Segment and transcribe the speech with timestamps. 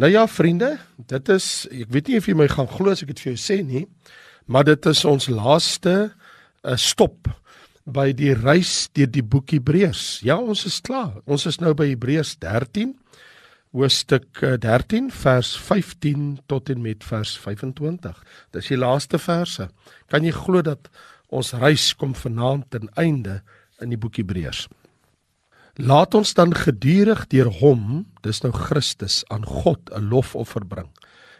[0.00, 3.10] Nou ja, vriende, dit is ek weet nie of jy my gaan glo as ek
[3.10, 3.82] dit vir jou sê nie,
[4.48, 7.28] maar dit is ons laaste uh, stop
[7.84, 10.22] by die reis deur die boek Hebreërs.
[10.24, 11.18] Ja, ons is klaar.
[11.28, 12.94] Ons is nou by Hebreërs 13
[13.76, 18.24] hoofstuk 13 eh, vers 15 tot en met vers 25.
[18.56, 19.68] Dis die laaste verse.
[20.08, 20.88] Kan jy glo dat
[21.28, 23.42] ons reis kom vanaand ten einde
[23.84, 24.64] in die boek Hebreërs?
[25.80, 30.90] Laat ons dan gedurig deur hom, dis nou Christus, aan God 'n lofoffer bring.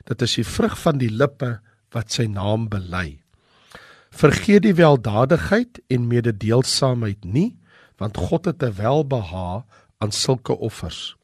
[0.09, 1.61] Dit is die vrug van die lippe
[1.93, 3.21] wat sy naam bely.
[4.11, 7.59] Vergeet die weldadigheid en mededeelsaamheid nie,
[7.99, 9.65] want God het 'n welbeha
[9.99, 11.17] aan sulke offers.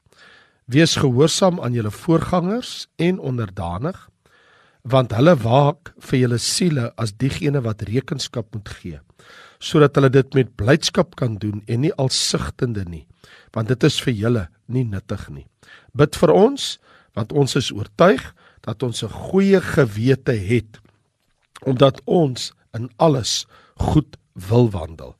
[0.66, 4.10] Wees gehoorsaam aan julle voorgangers en onderdanig,
[4.82, 9.00] want hulle waak vir julle siele as diegene wat rekenskap moet gee
[9.58, 13.06] sodat hulle dit met blydskap kan doen en nie alsigtende nie
[13.56, 15.46] want dit is vir julle nie nuttig nie.
[15.96, 16.76] Bid vir ons
[17.16, 18.22] want ons is oortuig
[18.66, 20.80] dat ons 'n goeie gewete het
[21.64, 23.46] omdat ons in alles
[23.76, 25.16] goed wil wandel.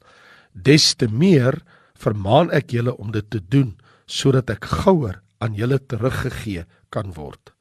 [0.52, 1.62] Des te meer
[1.94, 3.76] vermaan ek julle om dit te doen
[4.06, 7.52] sodat ek gouer aan julle teruggegee kan word.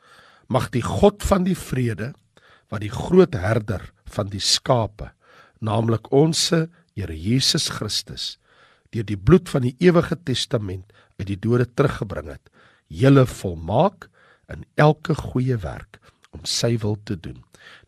[0.47, 2.13] Mag die god van die vrede
[2.69, 5.11] wat die groot herder van die skape
[5.59, 6.51] naamlik ons
[6.95, 8.37] Here Jesus Christus
[8.95, 12.51] deur die bloed van die ewige testament uit die dode teruggebring het,
[12.87, 14.07] julle volmaak
[14.51, 15.99] in elke goeie werk
[16.35, 17.41] om sy wil te doen,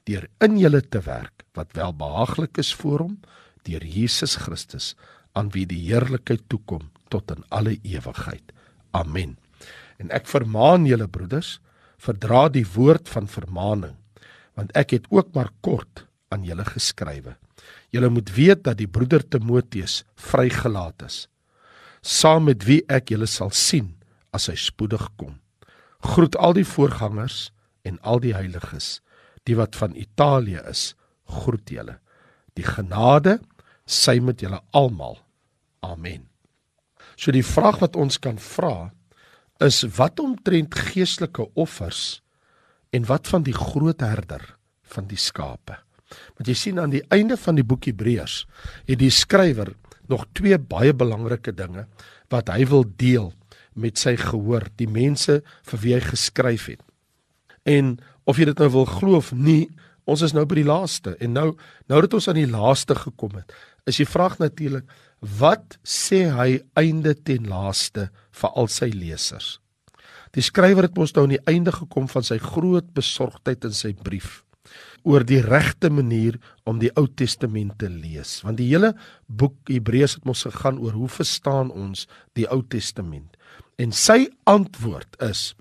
[0.08, 3.16] deur in julle te werk wat welbehaaglik is voor hom,
[3.68, 4.96] deur Jesus Christus
[5.38, 8.52] aan wie die heerlikheid toekom tot in alle ewigheid.
[8.92, 9.38] Amen.
[10.02, 11.58] En ek vermaan julle broeders,
[11.98, 13.96] verdra die woord van vermaaning,
[14.58, 17.38] want ek het ook maar kort aan julle geskrywe.
[17.94, 21.28] Julle moet weet dat die broeder Timoteus vrygelaat is,
[22.02, 23.94] saam met wie ek julle sal sien
[24.36, 25.38] as hy spoedig kom.
[26.04, 27.50] Groet al die voorgangers
[27.88, 29.00] en al die heiliges,
[29.48, 30.92] die wat van Italië is,
[31.28, 31.98] groet julle.
[32.56, 33.38] Die genade
[33.88, 35.18] sy met julle almal.
[35.86, 36.28] Amen.
[37.18, 38.92] So die vraag wat ons kan vra
[39.64, 42.22] is wat omtrent geestelike offers
[42.94, 44.44] en wat van die groot herder
[44.94, 45.80] van die skape?
[46.38, 48.46] Want jy sien aan die einde van die boek Hebreërs
[48.88, 49.74] het die skrywer
[50.08, 51.88] nog twee baie belangrike dinge
[52.32, 53.32] wat hy wil deel
[53.78, 56.82] met sy gehoor, die mense vir wie hy geskryf het.
[57.68, 57.98] En
[58.28, 59.68] of jy dit nou wil glo of nie,
[60.08, 61.50] ons is nou by die laaste en nou
[61.92, 63.52] nou dat ons aan die laaste gekom het,
[63.88, 64.88] is die vraag natuurlik
[65.40, 68.08] wat sê hy einde ten laaste
[68.40, 69.58] vir al sy lesers?
[70.36, 73.94] Die skrywer het mos nou aan die einde gekom van sy groot besorgdheid in sy
[73.96, 74.42] brief
[75.04, 76.38] oor die regte manier
[76.68, 78.40] om die Ou Testament te lees.
[78.46, 78.94] Want die hele
[79.28, 83.38] boek Hebreërs het mos gegaan oor hoe verstaan ons die Ou Testament.
[83.78, 85.52] En sy antwoord is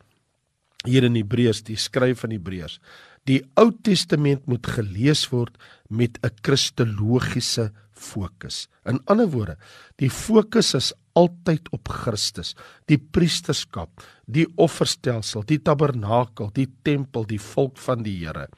[0.87, 2.79] hier in Hebreërs, die skryf van Hebreërs,
[3.27, 5.57] die Ou Testament moet gelees word
[5.91, 8.69] met 'n kristologiese fokus.
[8.85, 9.57] In ander woorde,
[9.99, 12.55] die fokus is altyd op Christus,
[12.87, 13.91] die priesterskap,
[14.27, 18.49] die offerstelsel, die tabernakel, die tempel, die volk van die Here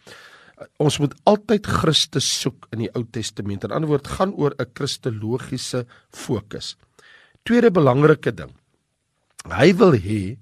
[0.82, 3.64] ons moet altyd Christus soek in die Ou Testament.
[3.64, 6.76] In ander woord gaan oor 'n kristologiese fokus.
[7.44, 8.52] Tweede belangrike ding.
[9.48, 10.38] Hy wil hê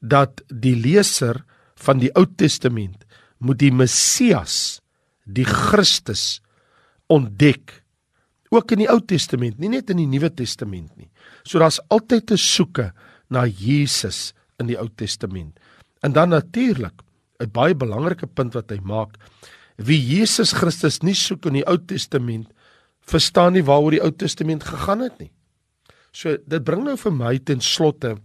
[0.00, 1.44] dat die leser
[1.76, 3.04] van die Ou Testament
[3.38, 4.80] moet die Messias,
[5.24, 6.40] die Christus
[7.08, 7.82] ontdek
[8.50, 11.10] ook in die Ou Testament, nie net in die Nuwe Testament nie.
[11.44, 12.92] So daar's altyd 'n soeke
[13.30, 15.58] na Jesus in die Ou Testament.
[16.02, 17.02] En dan natuurlik
[17.40, 19.16] 'n baie belangrike punt wat hy maak
[19.80, 22.50] wie Jesus Christus nie soek in die Ou Testament,
[23.00, 25.30] verstaan nie waaroor die Ou Testament gegaan het nie.
[26.12, 28.16] So dit bring nou vir my ten slotte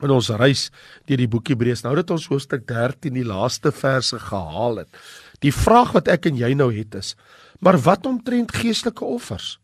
[0.00, 0.68] in ons reis
[1.08, 1.82] deur die boek Hebreërs.
[1.84, 5.00] Nou dat ons hoofstuk 13 die laaste verse gehaal het.
[5.44, 7.16] Die vraag wat ek en jy nou het is:
[7.60, 9.58] Maar wat omtrent geestelike offers?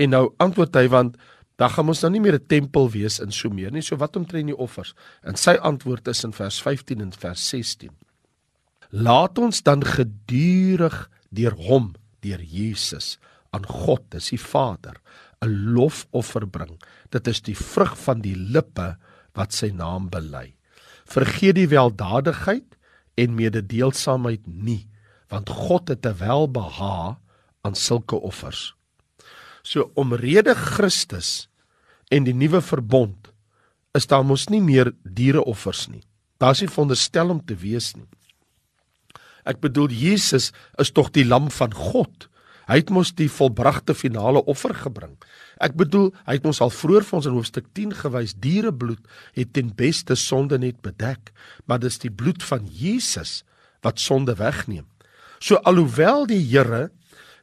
[0.00, 1.18] En nou antwoord hy want
[1.60, 3.82] dan gaan ons nou nie meer 'n tempel wees in so meer nie.
[3.82, 4.94] So wat omtrent die offers?
[5.22, 7.90] En sy antwoord is in vers 15 en vers 16
[8.90, 13.18] laat ons dan gedurig deur hom deur Jesus
[13.54, 14.98] aan God dis die Vader
[15.42, 16.78] 'n lofoffer bring.
[17.10, 18.96] Dit is die vrug van die lippe
[19.32, 20.54] wat sy naam bely.
[21.06, 22.76] Vergeet die weldadigheid
[23.16, 24.86] en mededeelsaamheid nie
[25.30, 27.18] want God het 'n welbeha
[27.62, 28.74] aan sulke offers.
[29.62, 31.48] So omrede Christus
[32.10, 33.32] en die nuwe verbond
[33.94, 36.02] is daar mos nie meer diereoffers nie.
[36.38, 38.08] Daar's nie veronderstel om te wees nie
[39.44, 42.28] Ek bedoel Jesus is tog die lam van God.
[42.70, 45.16] Hy het mos die volbragte finale offer gebring.
[45.58, 49.02] Ek bedoel, hy het ons al vroeër vir ons in hoofstuk 10 gewys, dierebloed
[49.34, 51.32] het ten beste sonde net bedek,
[51.66, 53.40] maar dis die bloed van Jesus
[53.82, 54.86] wat sonde wegneem.
[55.40, 56.90] So alhoewel die Here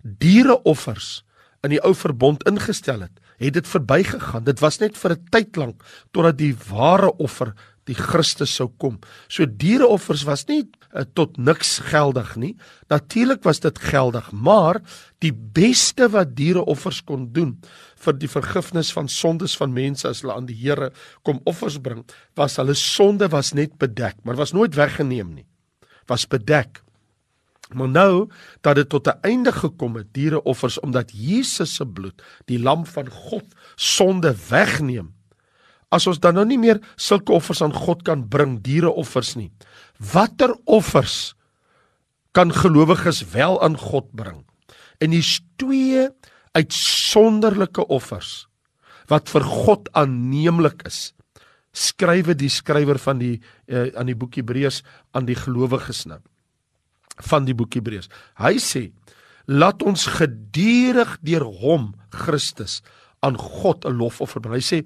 [0.02, 1.24] diereoffers
[1.66, 4.46] in die ou verbond ingestel het, het dit verbygegaan.
[4.48, 5.84] Dit was net vir 'n tyd lank
[6.14, 7.54] totdat die ware offer
[7.88, 9.00] die Christus sou kom.
[9.32, 10.64] So diereoffers was nie
[10.94, 12.54] uh, tot niks geldig nie.
[12.92, 14.82] Natuurlik was dit geldig, maar
[15.24, 17.56] die beste wat diereoffers kon doen
[17.98, 20.92] vir die vergifnis van sondes van mense as hulle aan die Here
[21.26, 22.04] kom offers bring,
[22.38, 25.48] was hulle sonde was net bedek, maar was nooit weggeneem nie.
[26.08, 26.84] Was bedek.
[27.76, 28.30] Maar nou
[28.62, 33.10] dat dit tot 'n einde gekom het, diereoffers omdat Jesus se bloed, die lam van
[33.10, 33.46] God,
[33.76, 35.17] sonde wegneem.
[35.94, 39.52] As ons dan nou nie meer sulke offers aan God kan bring, diereoffers nie.
[40.14, 41.34] Watter offers
[42.36, 44.44] kan gelowiges wel aan God bring?
[45.00, 46.10] En hier's twee
[46.58, 48.48] uitsonderlike offers
[49.08, 51.14] wat vir God aanneemlik is.
[51.72, 54.82] Skrywe die skrywer van die uh, aan die boek Hebreërs
[55.16, 56.20] aan die gelowiges nou
[57.26, 58.12] van die boek Hebreërs.
[58.38, 58.92] Hy sê:
[59.50, 62.82] "Laat ons gedurig deur hom Christus
[63.26, 64.86] aan God 'n lofoffer bring." Hy sê: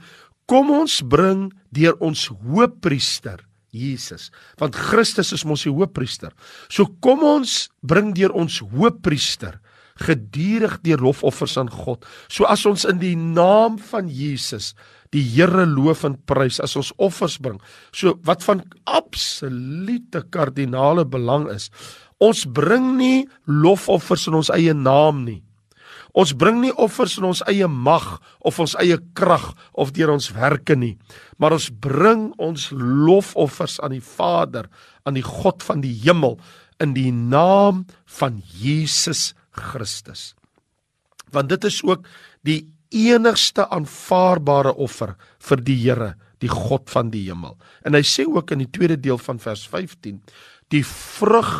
[0.52, 3.40] "Kom ons bring deur ons hoëpriester
[3.72, 6.34] Jesus, want Christus is mos die hoëpriester.
[6.68, 9.62] So kom ons bring deur ons hoëpriester
[10.02, 12.04] gedurig deur lofoffers aan God.
[12.28, 14.74] So as ons in die naam van Jesus
[15.12, 17.60] die Here loof en prys as ons offers bring.
[17.94, 21.70] So wat van absolute kardinale belang is,
[22.22, 25.42] Ons bring nie lofoffers in ons eie naam nie.
[26.12, 30.32] Ons bring nie offers in ons eie mag of ons eie krag of deur ons
[30.36, 30.98] werke nie,
[31.40, 34.68] maar ons bring ons lofoffers aan die Vader,
[35.08, 36.38] aan die God van die hemel
[36.84, 37.86] in die naam
[38.20, 40.34] van Jesus Christus.
[41.32, 42.08] Want dit is ook
[42.44, 46.14] die enigste aanvaarbare offer vir die Here,
[46.44, 47.56] die God van die hemel.
[47.86, 50.20] En hy sê ook in die tweede deel van vers 15,
[50.74, 51.54] die vrug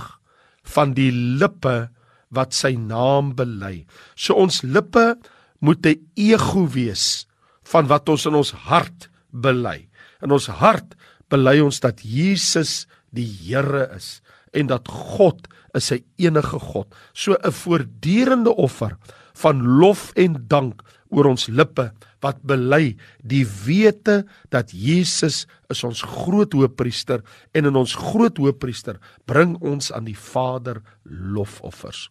[0.76, 1.92] van die lippe
[2.32, 3.86] wat sy naam bely.
[4.16, 5.16] So ons lippe
[5.60, 7.28] moet 'n ego wees
[7.64, 9.88] van wat ons in ons hart bely.
[10.22, 10.96] In ons hart
[11.30, 14.22] bely ons dat Jesus die Here is
[14.54, 16.88] en dat God is sy enige God.
[17.14, 18.98] So 'n voortdurende offer
[19.34, 21.92] van lof en dank oor ons lippe
[22.22, 27.24] wat bely die wete dat Jesus is ons groot hoëpriester
[27.54, 32.10] en in ons groot hoëpriester bring ons aan die Vader lofoffers.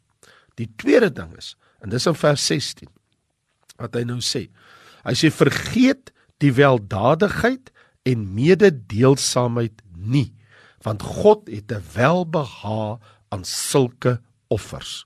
[0.60, 2.90] Die tweede ding is en dis in vers 16
[3.80, 4.48] wat hy nou sê.
[5.06, 6.12] Hy sê vergeet
[6.44, 7.70] die weldadigheid
[8.08, 10.30] en mededeelsaamheid nie
[10.84, 12.98] want God het 'n welbehae
[13.28, 15.04] aan sulke offers.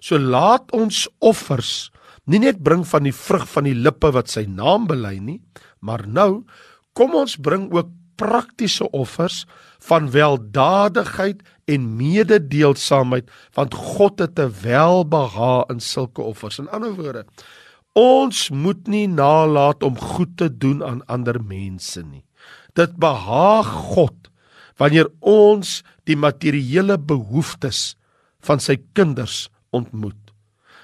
[0.00, 1.90] So laat ons offers
[2.26, 5.40] nie net bring van die vrug van die lippe wat sy naam bely nie,
[5.80, 6.44] maar nou
[6.92, 9.44] kom ons bring ook praktiese offers
[9.82, 16.58] van weldadigheid en mededeelsaamheid want God het 'n welbehae in sulke offers.
[16.58, 17.24] In ander woorde,
[17.92, 22.24] ons moet nie nalat om goed te doen aan ander mense nie.
[22.74, 24.30] Dit behaag God
[24.76, 27.96] wanneer ons die materiële behoeftes
[28.40, 30.22] van sy kinders ontmoet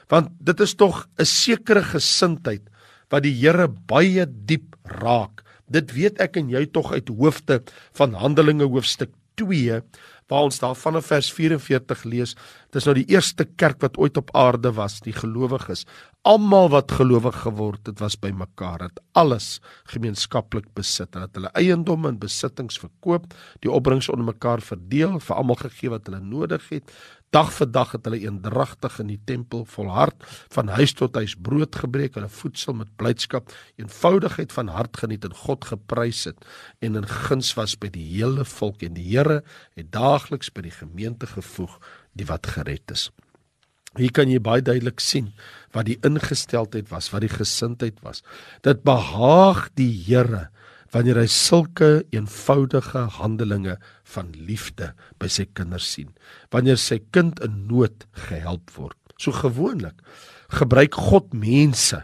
[0.09, 2.65] want dit is tog 'n sekere gesindheid
[3.11, 5.45] wat die Here baie diep raak.
[5.69, 7.63] Dit weet ek en jy tog uit hoofde
[7.99, 9.83] van Handelinge hoofstuk 2
[10.29, 12.35] waar ons daar vanaf vers 44 lees.
[12.75, 15.87] Dis nou die eerste kerk wat ooit op aarde was, die gelowiges.
[16.29, 18.85] Almal wat gelowig geword het, was bymekaar.
[18.91, 21.15] Het alles gemeenskaplik besit.
[21.17, 23.33] Hulle het hulle eiendomme en besittings verkoop,
[23.65, 26.93] die opbrengs onder mekaar verdeel, vir almal gegee wat hulle nodig het.
[27.35, 30.17] Dag vir dag het hulle eendragtig in die tempel volhard,
[30.55, 35.37] van huis tot huis brood gebreek, hulle voedsel met blydskap, eenvoudigheid van hart geniet en
[35.37, 36.47] God geprys het
[36.81, 39.43] en in guns was by die hele volk en die Here
[39.77, 41.77] het daagliks by die gemeente gevoeg
[42.17, 43.11] die wat gered is.
[43.99, 45.35] Hier kan jy baie duidelik sien
[45.77, 48.23] wat die ingesteldheid was, wat die gesindheid was.
[48.65, 50.49] Dit behaag die Here
[50.95, 53.77] wanneer hy sulke eenvoudige handelinge
[54.15, 56.15] van liefde by sy kinders sien.
[56.51, 58.97] Wanneer sy kind in nood gehelp word.
[59.19, 59.99] So gewoonlik
[60.49, 62.03] gebruik God mense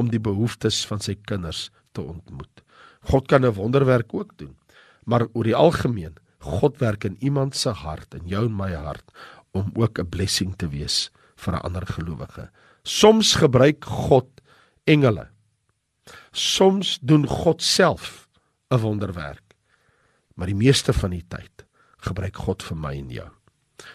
[0.00, 2.62] om die behoeftes van sy kinders te ontmoet.
[3.10, 4.56] God kan 'n wonderwerk ook doen,
[5.04, 9.12] maar oor die algemeen, God werk in iemand se hart en jou en my hart
[9.52, 12.50] om ook 'n blessing te wees vir 'n ander gelowige.
[12.82, 14.28] Soms gebruik God
[14.84, 15.28] engele.
[16.32, 18.28] Soms doen God self
[18.70, 19.43] 'n wonderwerk.
[20.34, 21.66] Maar die meeste van die tyd
[22.04, 23.30] gebruik God vir my en jou.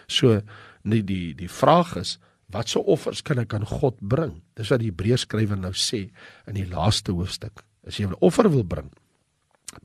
[0.08, 0.40] So
[0.82, 2.18] nie die die vraag is
[2.50, 4.40] Watse offers kan ek aan God bring?
[4.58, 6.08] Dis wat die Hebreërs skrywer nou sê
[6.50, 7.62] in die laaste hoofstuk.
[7.86, 8.90] As jy 'n offer wil bring,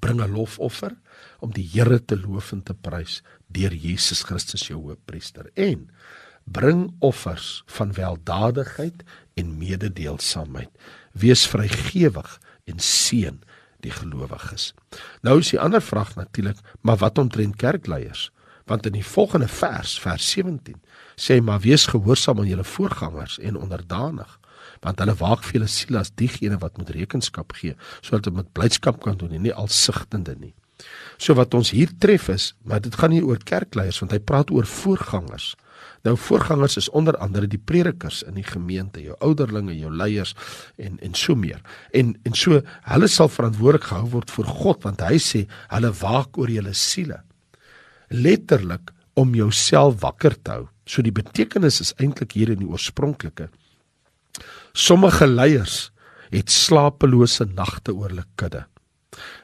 [0.02, 0.98] bring 'n lofoffer
[1.42, 5.52] om die Here te loof en te prys deur Jesus Christus jou hoëpriester.
[5.56, 5.90] En
[6.46, 9.04] bring offers van weldadigheid
[9.36, 10.70] en mededeelsaamheid.
[11.14, 13.42] Wees vrygewig en seën
[13.86, 14.72] die gelowiges.
[15.26, 18.30] Nou is die ander vraag natuurlik, maar wat omtrent kerkleiers?
[18.66, 20.80] Want in die volgende vers, vers 17,
[21.16, 24.40] sê hy maar wees gehoorsaam aan julle voorgangers en onderdanig,
[24.82, 28.54] want hulle waak vir julle siel as diegene wat moet rekenskap gee, sodat hulle met
[28.58, 30.56] blydskap kan doen en nie alsigtende nie.
[31.18, 34.52] So wat ons hier tref is, maar dit gaan nie oor kerkleiers want hy praat
[34.52, 35.54] oor voorgangers.
[36.06, 40.36] Nou voorgangers is onder andere die predikers in die gemeente, jou ouderlinge, jou leiers
[40.78, 41.62] en en so meer.
[41.94, 46.38] En en so hulle sal verantwoordelik gehou word voor God want hy sê hulle waak
[46.38, 47.22] oor julle siele.
[48.10, 50.68] Letterlik om jouself wakker te hou.
[50.86, 53.50] So die betekenis is eintlik hier in die oorspronklike.
[54.76, 55.90] Sommige leiers
[56.34, 58.66] het slapelose nagte oor hulle kudde.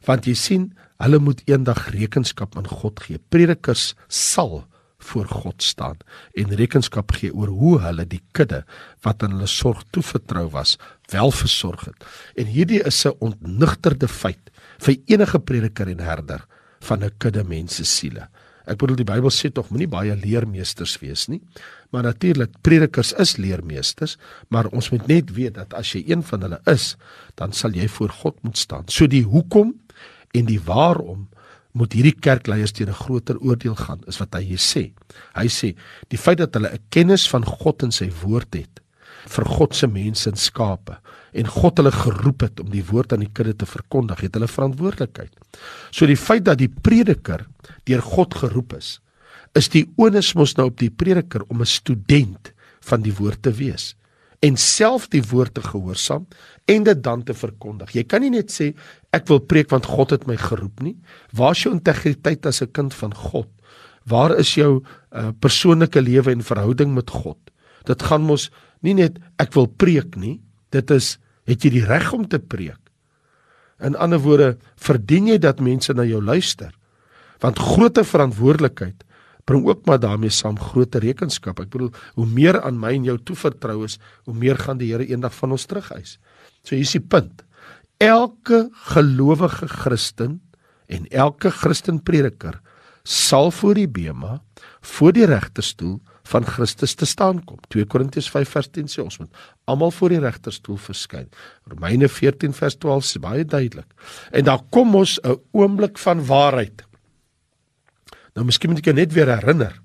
[0.05, 3.19] Want jy sien, hulle moet eendag rekenskap aan God gee.
[3.33, 4.63] Predikers sal
[5.01, 5.97] voor God staan
[6.37, 8.61] en rekenskap gee oor hoe hulle die kudde
[9.05, 10.77] wat aan hulle sorg toevertrou was,
[11.11, 12.05] wel versorg het.
[12.37, 16.45] En hierdie is 'n ontnigterde feit vir enige prediker en herder
[16.79, 18.27] van 'n kudde mense siele.
[18.65, 21.41] Ek bedoel die Bybel sê tog moenie baie leermeesters wees nie.
[21.91, 24.17] Maar natuurlik predikers is leermeesters,
[24.49, 26.95] maar ons moet net weet dat as jy een van hulle is,
[27.35, 28.87] dan sal jy voor God moet staan.
[28.87, 29.73] So die hoekom
[30.33, 31.27] en die waarom
[31.77, 34.91] moet hierdie kerkleiers teen 'n groter oordeel gaan is wat hy hier sê.
[35.35, 35.75] Hy sê
[36.09, 38.81] die feit dat hulle 'n kennis van God en sy woord het
[39.27, 40.97] vir God se mense en skape
[41.33, 44.47] en God hulle geroep het om die woord aan die kudde te verkondig, het hulle
[44.47, 45.31] verantwoordelikheid.
[45.91, 47.45] So die feit dat die prediker
[47.85, 48.99] deur God geroep is,
[49.55, 53.51] is die onus mos nou op die prediker om 'n student van die woord te
[53.51, 53.95] wees
[54.41, 56.25] en self die woord te gehoorsaam
[56.71, 57.93] en dit dan te verkondig.
[57.93, 58.71] Jy kan nie net sê
[59.13, 60.95] ek wil preek want God het my geroep nie.
[61.37, 63.49] Waar is jou integriteit as 'n kind van God?
[64.05, 67.37] Waar is jou uh, persoonlike lewe en verhouding met God?
[67.85, 68.49] Dit gaan mos
[68.81, 70.41] nie net ek wil preek nie.
[70.71, 72.79] Dit is het jy die reg om te preek?
[73.81, 76.71] In ander woorde, verdien jy dat mense na jou luister?
[77.41, 79.03] Want groot verantwoordelikheid
[79.51, 81.59] bring ook maar daarmee saam groot rekenskap.
[81.59, 83.97] Ek bedoel, hoe meer aan my en jou toevertrou is,
[84.29, 86.17] hoe meer gaan die Here eendag van ons terugeis.
[86.63, 87.43] So hier is die punt.
[88.01, 90.39] Elke gelowige Christen
[90.91, 92.59] en elke Christen prediker
[93.07, 94.41] sal voor die bema,
[94.85, 95.99] voor die regterstoel
[96.31, 97.57] van Christus te staan kom.
[97.73, 99.39] 2 Korintiërs 5 vers 10 sê ons moet
[99.69, 101.27] almal voor die regterstoel verskyn.
[101.71, 103.89] Romeine 14 vers 12 sê baie duidelik.
[104.31, 106.85] En daar kom ons 'n oomblik van waarheid.
[108.35, 109.75] Nou miskien moet ek jou net weer herinner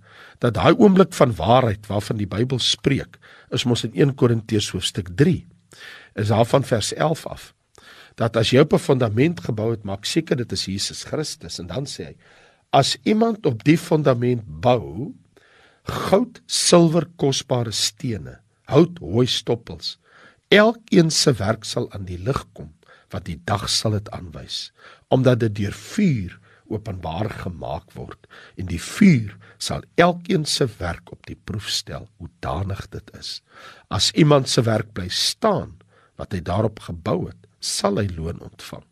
[0.42, 3.16] dat daai oomblik van waarheid waarvan die Bybel spreek,
[3.50, 5.46] is mos in 1 Korintiërs hoofstuk 3.
[6.20, 7.52] Is daar van vers 11 af.
[8.20, 11.66] Dat as jy op 'n fondament gebou het, maak seker dit is Jesus Christus en
[11.66, 12.16] dan sê hy:
[12.70, 15.14] As iemand op die fondament bou,
[15.84, 19.98] goud, silwer, kosbare stene, hout, hooi stoppels,
[20.48, 22.72] elkeen se werk sal aan die lig kom,
[23.10, 24.72] wat die dag sal dit aanwys,
[25.08, 26.38] omdat dit deur vuur
[26.72, 32.30] openbaar gemaak word en die vuur sal elkeen se werk op die proef stel hoe
[32.44, 33.40] danig dit is.
[33.88, 35.76] As iemand se werk bly staan
[36.16, 38.84] wat hy daarop gebou het, sal hy loon ontvang.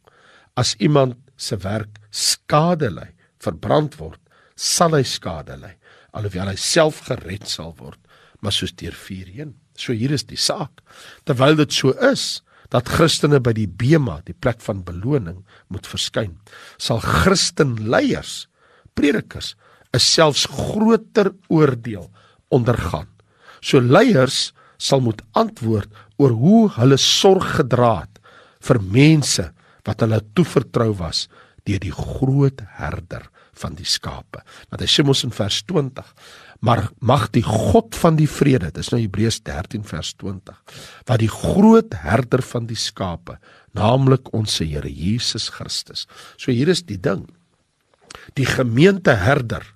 [0.60, 3.10] As iemand se werk skade ly,
[3.42, 4.20] verbrand word,
[4.54, 5.74] sal hy skade ly,
[6.14, 7.98] alhoewel hy self gered sal word,
[8.40, 9.54] maar soos deur vuur heen.
[9.74, 10.82] So hier is die saak.
[11.26, 12.42] Terwyl dit so is,
[12.72, 16.38] dat Christene by die bema, die plek van beloning, moet verskyn.
[16.78, 18.46] Sal Christenleiers,
[18.94, 19.54] predikers,
[19.94, 22.10] 'n selfs groter oordeel
[22.48, 23.08] ondergaan.
[23.60, 28.18] So leiers sal moet antwoord oor hoe hulle sorg gedra het
[28.60, 29.46] vir mense
[29.84, 31.28] wat hulle toevertrou was
[31.64, 33.28] deur die groot herder
[33.60, 34.42] van die skape.
[34.70, 36.04] Want hy sê mos in vers 20:
[36.60, 40.58] Maar mag die God van die vrede, dis nou Hebreërs 13 vers 20,
[41.08, 43.38] wat die groot herder van die skape,
[43.74, 46.06] naamlik ons Here Jesus Christus.
[46.36, 47.26] So hier is die ding.
[48.38, 49.66] Die gemeenteherder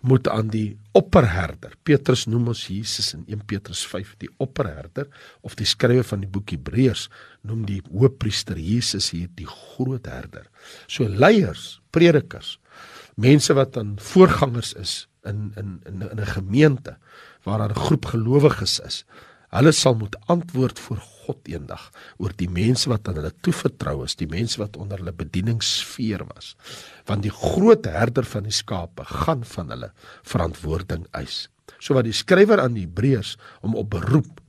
[0.00, 1.74] moet aan die opperherder.
[1.86, 5.08] Petrus noem ons Jesus in 1 Petrus 5 die opperherder
[5.46, 7.08] of die skrywer van die boek Hebreërs
[7.46, 10.46] noem die hoëpriester Jesus hier die groot herder.
[10.86, 12.56] So leiers, predikers,
[13.18, 16.96] mense wat dan voorgangers is in in in in 'n gemeente
[17.42, 19.04] waar daar 'n groep gelowiges is.
[19.48, 24.16] Hulle sal moet antwoord voor God eendag oor die mense wat aan hulle toevertrou is,
[24.16, 26.56] die mense wat onder hulle bedieningssfeer was.
[27.04, 31.48] Want die groot herder van die skape gaan van hulle verantwoording eis.
[31.78, 34.40] So wat die skrywer aan die Hebreërs om op beroep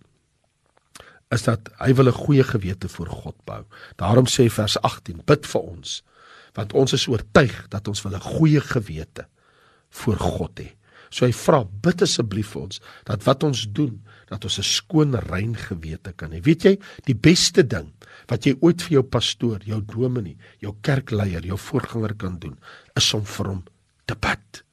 [1.29, 3.63] is dat hy wil 'n goeie gewete voor God bou.
[3.95, 6.03] Daarom sê vers 18: Bid vir ons
[6.57, 9.27] want ons is oortuig dat ons wil 'n goeie gewete
[9.89, 10.69] voor God hê.
[11.09, 13.97] So hy vra bid asseblief vir ons dat wat ons doen
[14.29, 16.41] dat ons 'n skoon rein gewete kan hê.
[16.41, 17.91] Weet jy, die beste ding
[18.27, 22.57] wat jy ooit vir jou pastoor, jou dominee, jou kerkleier, jou voorganger kan doen,
[22.95, 23.63] is om vir hom
[24.05, 24.63] te bid.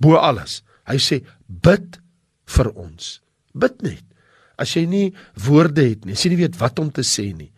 [0.00, 0.62] Bo alles.
[0.86, 1.98] Hy sê bid
[2.46, 3.20] vir ons.
[3.54, 4.04] Bid net.
[4.58, 5.14] As jy nie
[5.46, 7.52] woorde het nie, as jy nie weet wat om te sê nie,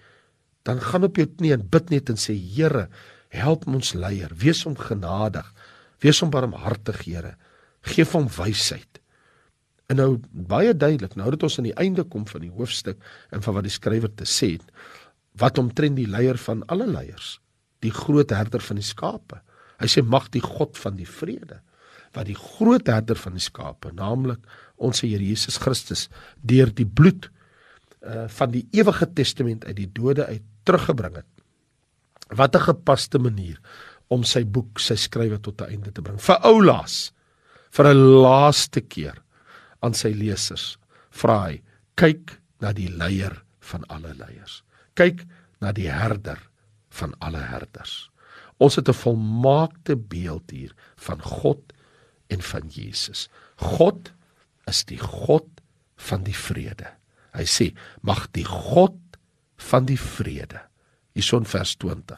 [0.64, 2.88] dan gaan op jou knie en bid net en sê Here,
[3.34, 5.46] help ons leier, wees hom genadig,
[6.04, 7.34] wees hom barmhartig, Here.
[7.88, 9.00] Geef hom wysheid.
[9.88, 12.98] En nou baie duidelik, nou dat ons aan die einde kom van die hoofstuk
[13.32, 14.66] en van wat die skrywer te sê het,
[15.40, 17.38] wat omtrent die leier van alle leiers,
[17.84, 19.40] die groot herder van die skape.
[19.78, 21.62] Hy sê mag die God van die vrede
[22.16, 24.40] wat die groot herder van die skape, naamlik
[24.76, 26.06] ons Here Jesus Christus
[26.40, 27.28] deur die bloed
[27.98, 31.28] uh van die ewige testament uit die dode uit teruggebring het.
[32.28, 33.58] Wat 'n gepaste manier
[34.08, 36.20] om sy boek, sy skrywe tot 'n einde te bring.
[36.20, 37.12] Vir oulaas
[37.70, 39.22] vir 'n laaste keer
[39.82, 40.78] aan sy lesers
[41.10, 41.62] vra hy:
[41.96, 44.62] "Kyk na die leier van alle leiers.
[44.94, 45.26] Kyk
[45.60, 46.38] na die herder
[46.90, 48.10] van alle herders."
[48.58, 51.72] Ons het 'n volmaakte beeld hier van God
[52.28, 53.28] en van Jesus.
[53.56, 54.12] God
[54.66, 55.46] is die God
[55.96, 56.86] van die vrede.
[57.34, 58.98] Hy sê: "Mag die God
[59.56, 60.60] van die vrede."
[61.18, 62.14] Hierson vers 20.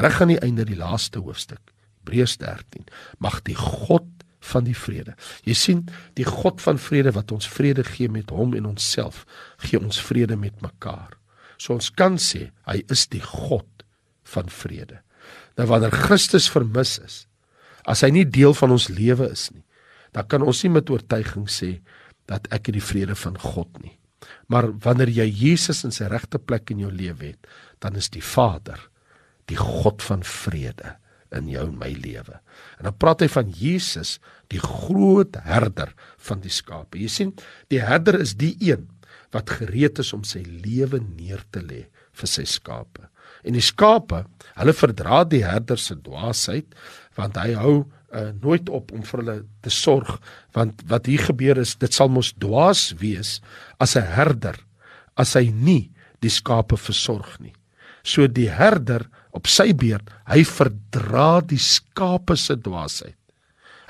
[0.00, 1.60] Reg aan die einde die laaste hoofstuk,
[2.00, 2.88] Hebreërs 13.
[3.20, 4.08] Mag die God
[4.40, 5.12] van die vrede.
[5.44, 5.82] Jy sien,
[6.16, 9.26] die God van vrede wat ons vrede gee met hom en onsself,
[9.60, 11.12] gee ons vrede met mekaar.
[11.60, 13.84] So ons kan sê hy is die God
[14.32, 15.02] van vrede.
[15.60, 17.24] Nou wanneer Christus vermis is,
[17.84, 19.66] as hy nie deel van ons lewe is nie,
[20.16, 21.74] dan kan ons nie met oortuiging sê
[22.30, 23.99] dat ek die vrede van God nie.
[24.52, 27.50] Maar wanneer jy Jesus in sy regte plek in jou lewe het,
[27.80, 28.80] dan is die Vader
[29.50, 30.96] die God van vrede
[31.34, 32.38] in jou en my lewe.
[32.78, 34.18] En dan praat hy van Jesus,
[34.50, 35.92] die groot herder
[36.26, 36.98] van die skape.
[36.98, 37.34] Jy sien,
[37.70, 38.88] die herder is die een
[39.34, 41.84] wat gereed is om sy lewe neer te lê
[42.18, 43.06] vir sy skape.
[43.46, 44.24] En die skape,
[44.58, 46.74] hulle verdra die herder se dwaasheid
[47.18, 47.76] want hy hou
[48.14, 50.18] uh, nooit op om vir hulle te sorg
[50.56, 53.40] want wat hier gebeur is dit sal mos dwaas wees
[53.78, 54.58] as 'n herder
[55.16, 57.54] as hy nie die skape versorg nie.
[58.02, 63.16] So die herder op sy beurt, hy verdra die skape se dwaasheid.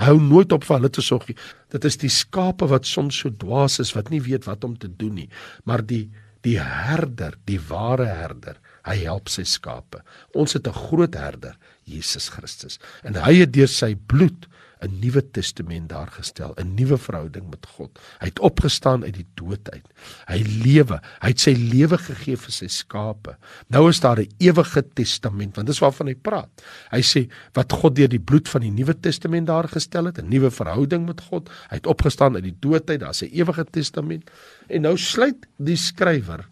[0.00, 1.36] Hy hou nooit op vir hulle te sorg nie.
[1.72, 4.88] Dit is die skape wat soms so dwaas is wat nie weet wat om te
[4.88, 5.30] doen nie,
[5.64, 6.08] maar die
[6.40, 10.02] die herder, die ware herder, hy help sy skape.
[10.34, 14.46] Ons het 'n groot herder, Jesus Christus, en hy het deur sy bloed
[14.80, 17.98] 'n nuwe testament daar gestel, 'n nuwe verhouding met God.
[18.18, 19.86] Hy het opgestaan uit die dood uit.
[20.26, 23.36] Hy lewe, hy het sy lewe gegee vir sy skape.
[23.68, 26.48] Nou is daar 'n ewige testament, want dis waarvan hy praat.
[26.90, 30.28] Hy sê wat God deur die bloed van die Nuwe Testament daar gestel het, 'n
[30.28, 31.48] nuwe verhouding met God.
[31.68, 34.30] Hy het opgestaan uit die dood uit, daar's 'n ewige testament.
[34.68, 36.48] En nou sluit die skrywer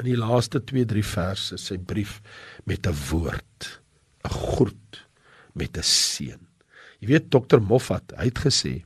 [0.00, 2.20] in die laaste 2-3 verse sy brief
[2.64, 3.80] met 'n woord,
[4.24, 5.06] 'n groet
[5.54, 6.40] met 'n seën.
[7.00, 8.84] Jy weet Dr Moffat, hy het gesê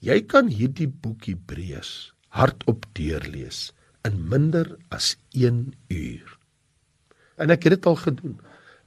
[0.00, 3.72] jy kan hierdie boek Hebreërs hardop deurlees
[4.04, 6.38] in minder as 1 uur.
[7.36, 8.38] En ek het dit al gedoen.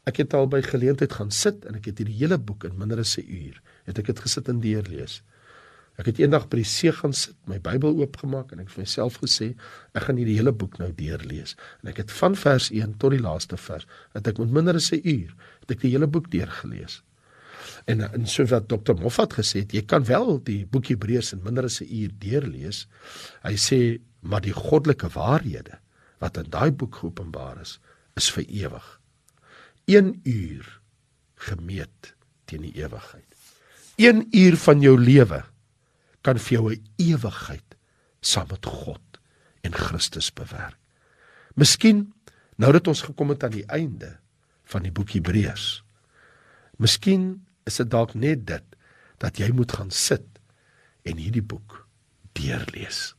[0.08, 3.00] Ek het al by geleentheid gaan sit en ek het hierdie hele boek in minder
[3.00, 5.22] as 'n uur het ek dit gesit en deurlees.
[6.02, 8.86] Ek het eendag by die see gaan sit, my Bybel oopgemaak en ek het vir
[8.88, 9.52] myself gesê,
[9.94, 11.54] ek gaan hierdie hele boek nou deurlees.
[11.84, 13.86] En ek het van vers 1 tot die laaste vers,
[14.18, 17.04] het ek met minder as 'n uur, het ek die hele boek deurgelees.
[17.86, 21.44] En en soos wat Dr Moffat gesê het, jy kan wel die boek Hebreërs in
[21.44, 22.88] minder as 'n uur deurlees.
[23.44, 25.80] Hy sê maar die goddelike waarhede
[26.20, 27.80] wat in daai boek geopenbaar is,
[28.16, 29.00] is vir ewig.
[29.86, 30.82] 1 uur
[31.36, 33.26] gemeet teen die ewigheid.
[33.98, 35.44] 1 uur van jou lewe
[36.22, 37.76] kan vir jou 'n ewigheid
[38.22, 39.20] saam met God
[39.62, 40.78] en Christus bewerk.
[41.56, 42.14] Miskien
[42.56, 44.20] nou dat ons gekom het aan die einde
[44.64, 45.84] van die boek Hebreërs.
[46.78, 48.64] Miskien is dit dalk net dit
[49.18, 50.40] dat jy moet gaan sit
[51.04, 51.88] en hierdie boek
[52.34, 53.16] deurlees.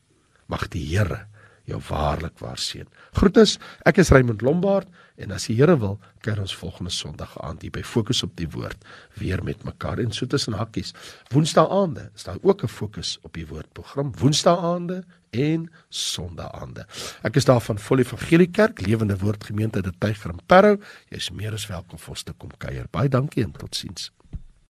[0.47, 1.27] Mag die Here
[1.69, 2.89] jou waarlik waarseën.
[3.19, 7.63] Groetes, ek is Raymond Lombard en as die Here wil, kuier ons volgende Sondag aand
[7.63, 8.85] hier by Fokus op die Woord
[9.21, 10.95] weer met mekaar en so tussen hakkies.
[11.35, 14.13] Woensdae aande is daar ook 'n Fokus op die Woord program.
[14.19, 16.87] Woensdae aande en Sondae aande.
[17.23, 19.93] Ek is daar van Volle Evangelie Kerk, Lewende Woord Gemeente de
[20.47, 20.81] Parow.
[21.09, 22.87] Jy's meer as welkom vir ons te kom kuier.
[22.91, 24.13] Baie dankie en totsiens.